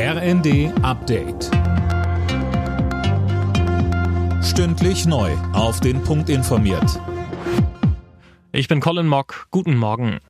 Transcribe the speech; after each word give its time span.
RND 0.00 0.72
Update. 0.82 1.50
Stündlich 4.44 5.06
neu. 5.06 5.32
Auf 5.52 5.80
den 5.80 6.04
Punkt 6.04 6.28
informiert. 6.28 7.00
Ich 8.52 8.68
bin 8.68 8.78
Colin 8.78 9.08
Mock. 9.08 9.48
Guten 9.50 9.76
Morgen. 9.76 10.20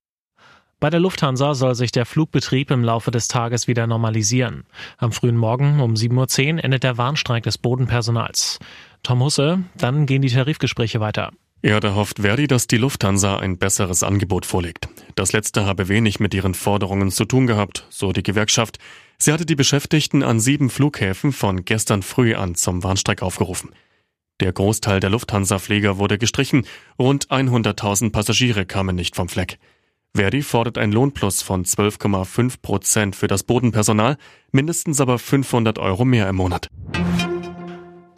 Bei 0.81 0.89
der 0.89 1.01
Lufthansa 1.01 1.53
soll 1.53 1.75
sich 1.75 1.93
der 1.93 2.07
Flugbetrieb 2.07 2.71
im 2.71 2.83
Laufe 2.83 3.11
des 3.11 3.29
Tages 3.29 3.69
wieder 3.69 3.87
normalisieren. 3.87 4.65
Am 4.97 5.13
frühen 5.13 5.37
Morgen 5.37 5.81
um 5.81 5.93
7.10 5.93 6.55
Uhr 6.55 6.65
endet 6.65 6.83
der 6.83 6.97
Warnstreik 6.97 7.43
des 7.43 7.59
Bodenpersonals. 7.59 8.61
Tom 9.03 9.23
Husse, 9.23 9.65
dann 9.77 10.07
gehen 10.07 10.23
die 10.23 10.31
Tarifgespräche 10.31 11.01
weiter. 11.01 11.31
Ja, 11.61 11.79
da 11.79 11.95
hofft 11.95 12.21
Verdi, 12.21 12.47
dass 12.47 12.69
die 12.69 12.79
Lufthansa 12.79 13.37
ein 13.37 13.59
besseres 13.59 14.03
Angebot 14.03 14.47
vorlegt. 14.47 14.89
Das 15.15 15.35
letzte 15.35 15.67
habe 15.67 15.89
wenig 15.89 16.21
mit 16.21 16.33
ihren 16.33 16.55
Forderungen 16.55 17.11
zu 17.11 17.27
tun 17.27 17.47
gehabt, 17.47 17.85
so 17.91 18.13
die 18.13 18.23
Gewerkschaft. 18.23 18.79
Sie 19.21 19.33
hatte 19.33 19.47
die 19.47 19.57
Beschäftigten 19.57 20.23
an 20.23 20.39
sieben 20.39 20.71
Flughäfen 20.71 21.33
von 21.33 21.65
gestern 21.65 22.03
früh 22.03 22.35
an 22.35 22.55
zum 22.55 22.85
Warnstreik 22.85 23.21
aufgerufen. 23.23 23.71
Der 24.39 24.53
Großteil 24.53 25.01
der 25.01 25.11
Lufthansa-Flieger 25.11 25.99
wurde 25.99 26.19
gestrichen, 26.19 26.65
rund 27.01 27.27
100.000 27.27 28.13
Passagiere 28.13 28.65
kamen 28.65 28.95
nicht 28.95 29.17
vom 29.17 29.29
Fleck. 29.29 29.59
Verdi 30.15 30.43
fordert 30.43 30.79
ein 30.79 30.93
Lohnplus 30.93 31.43
von 31.43 31.65
12,5 31.65 32.63
Prozent 32.63 33.17
für 33.17 33.27
das 33.27 33.43
Bodenpersonal, 33.43 34.17
mindestens 34.53 35.01
aber 35.01 35.19
500 35.19 35.81
Euro 35.81 36.05
mehr 36.05 36.29
im 36.29 36.37
Monat. 36.37 36.71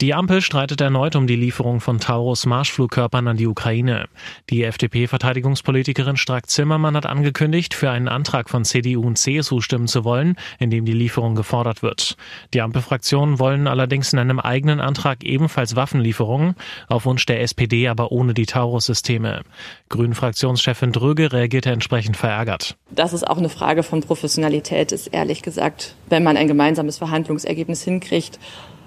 Die 0.01 0.15
Ampel 0.15 0.41
streitet 0.41 0.81
erneut 0.81 1.15
um 1.15 1.27
die 1.27 1.35
Lieferung 1.35 1.79
von 1.79 1.99
Taurus 1.99 2.47
Marschflugkörpern 2.47 3.27
an 3.27 3.37
die 3.37 3.45
Ukraine. 3.45 4.09
Die 4.49 4.63
FDP-Verteidigungspolitikerin 4.63 6.17
Strack-Zimmermann 6.17 6.95
hat 6.95 7.05
angekündigt, 7.05 7.75
für 7.75 7.91
einen 7.91 8.07
Antrag 8.07 8.49
von 8.49 8.65
CDU 8.65 9.03
und 9.05 9.19
CSU 9.19 9.61
stimmen 9.61 9.87
zu 9.87 10.03
wollen, 10.03 10.37
in 10.57 10.71
dem 10.71 10.85
die 10.85 10.93
Lieferung 10.93 11.35
gefordert 11.35 11.83
wird. 11.83 12.17
Die 12.55 12.61
Ampelfraktionen 12.61 13.37
wollen 13.37 13.67
allerdings 13.67 14.11
in 14.11 14.17
einem 14.17 14.39
eigenen 14.39 14.79
Antrag 14.79 15.23
ebenfalls 15.23 15.75
Waffenlieferungen, 15.75 16.55
auf 16.87 17.05
Wunsch 17.05 17.27
der 17.27 17.43
SPD 17.43 17.87
aber 17.87 18.11
ohne 18.11 18.33
die 18.33 18.47
Taurus-Systeme. 18.47 19.43
Grünen-Fraktionschefin 19.89 20.93
Dröge 20.93 21.31
reagierte 21.31 21.69
entsprechend 21.69 22.17
verärgert. 22.17 22.75
Das 22.89 23.13
ist 23.13 23.27
auch 23.27 23.37
eine 23.37 23.49
Frage 23.49 23.83
von 23.83 24.01
Professionalität, 24.01 24.93
ist 24.93 25.13
ehrlich 25.13 25.43
gesagt, 25.43 25.93
wenn 26.09 26.23
man 26.23 26.37
ein 26.37 26.47
gemeinsames 26.47 26.97
Verhandlungsergebnis 26.97 27.83
hinkriegt, 27.83 28.39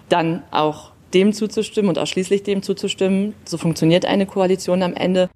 dann 0.08 0.42
auch 0.50 0.93
dem 1.14 1.32
zuzustimmen 1.32 1.88
und 1.88 1.98
ausschließlich 1.98 2.42
dem 2.42 2.62
zuzustimmen. 2.62 3.34
So 3.44 3.56
funktioniert 3.56 4.04
eine 4.04 4.26
Koalition 4.26 4.82
am 4.82 4.94
Ende. 4.94 5.30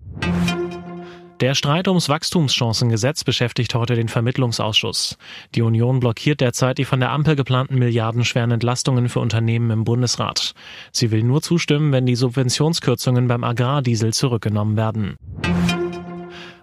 Der 1.40 1.54
Streit 1.54 1.86
ums 1.86 2.08
Wachstumschancengesetz 2.08 3.22
beschäftigt 3.22 3.72
heute 3.76 3.94
den 3.94 4.08
Vermittlungsausschuss. 4.08 5.16
Die 5.54 5.62
Union 5.62 6.00
blockiert 6.00 6.40
derzeit 6.40 6.78
die 6.78 6.84
von 6.84 6.98
der 6.98 7.12
Ampel 7.12 7.36
geplanten 7.36 7.78
milliardenschweren 7.78 8.50
Entlastungen 8.50 9.08
für 9.08 9.20
Unternehmen 9.20 9.70
im 9.70 9.84
Bundesrat. 9.84 10.54
Sie 10.90 11.12
will 11.12 11.22
nur 11.22 11.40
zustimmen, 11.40 11.92
wenn 11.92 12.06
die 12.06 12.16
Subventionskürzungen 12.16 13.28
beim 13.28 13.44
Agrardiesel 13.44 14.12
zurückgenommen 14.12 14.76
werden. 14.76 15.16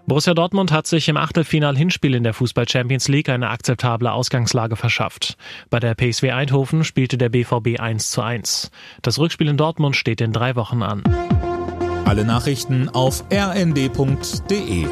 Borussia 0.06 0.34
Dortmund 0.34 0.70
hat 0.70 0.86
sich 0.86 1.08
im 1.08 1.16
Achtelfinal-Hinspiel 1.16 2.14
in 2.14 2.22
der 2.22 2.32
Fußball 2.32 2.68
Champions 2.68 3.08
League 3.08 3.28
eine 3.28 3.50
akzeptable 3.50 4.12
Ausgangslage 4.12 4.76
verschafft. 4.76 5.36
Bei 5.68 5.80
der 5.80 5.96
PSW 5.96 6.30
Eindhoven 6.30 6.84
spielte 6.84 7.18
der 7.18 7.28
BVB 7.28 7.80
1 7.80 8.12
zu 8.12 8.22
1. 8.22 8.70
Das 9.02 9.18
Rückspiel 9.18 9.48
in 9.48 9.56
Dortmund 9.56 9.96
steht 9.96 10.20
in 10.20 10.32
drei 10.32 10.54
Wochen 10.54 10.84
an. 10.84 11.02
Alle 12.04 12.24
Nachrichten 12.24 12.88
auf 12.88 13.24
rnd.de 13.32 14.86